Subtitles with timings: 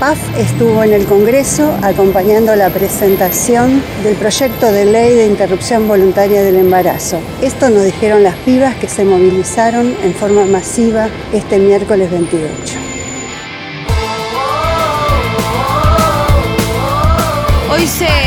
[0.00, 6.42] PAF estuvo en el Congreso acompañando la presentación del proyecto de ley de interrupción voluntaria
[6.42, 7.18] del embarazo.
[7.40, 12.78] Esto nos dijeron las pibas que se movilizaron en forma masiva este miércoles 28.
[17.70, 18.25] Hoy se,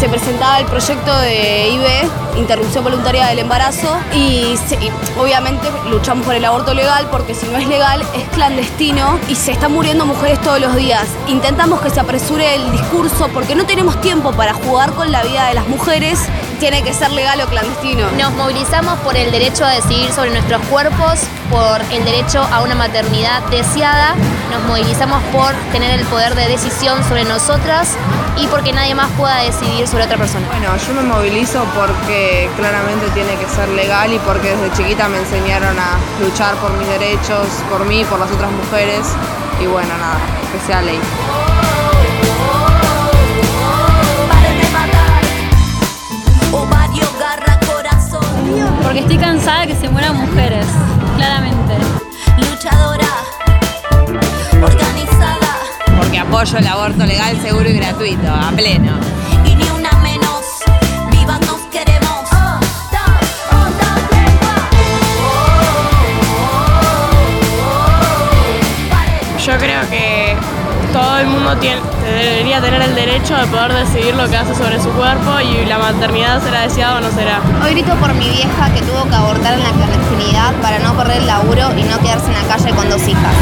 [0.00, 6.34] se presentaba el proyecto de IB, interrupción voluntaria del embarazo, y, y obviamente luchamos por
[6.34, 10.40] el aborto legal porque si no es legal es clandestino y se están muriendo mujeres
[10.40, 11.06] todos los días.
[11.28, 15.48] Intentamos que se apresure el discurso porque no tenemos tiempo para jugar con la vida
[15.48, 16.18] de las mujeres,
[16.60, 18.06] tiene que ser legal o clandestino.
[18.18, 22.74] Nos movilizamos por el derecho a decidir sobre nuestros cuerpos, por el derecho a una
[22.74, 24.14] maternidad deseada,
[24.50, 27.96] nos movilizamos por tener el poder de decisión sobre nosotras
[28.36, 30.46] y porque nadie más pueda decidir sobre otra persona.
[30.48, 35.18] Bueno, yo me movilizo porque claramente tiene que ser legal y porque desde chiquita me
[35.18, 39.06] enseñaron a luchar por mis derechos, por mí, por las otras mujeres
[39.62, 40.18] y bueno, nada,
[40.52, 41.00] que sea ley.
[49.40, 50.66] Cansada que se mueran mujeres,
[51.16, 51.74] claramente.
[52.36, 53.08] Luchadora,
[54.62, 55.56] organizada.
[55.98, 58.92] Porque apoyo el aborto legal, seguro y gratuito, a pleno.
[59.46, 60.44] Y ni una menos.
[61.10, 62.28] Vivas nos queremos.
[69.46, 70.36] Yo creo que
[70.92, 74.80] todo el mundo tiene- debería tener el derecho de poder decidir lo que hace sobre
[74.80, 77.40] su cuerpo y la maternidad será deseada o no será.
[77.64, 81.18] Hoy grito por mi vieja que tuvo que abortar en la clandestinidad para no perder
[81.18, 83.34] el laburo y no quedarse en la calle con dos hijas.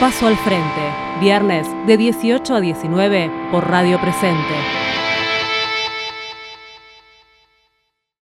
[0.00, 0.82] Paso al frente,
[1.20, 4.81] viernes de 18 a 19 por Radio Presente.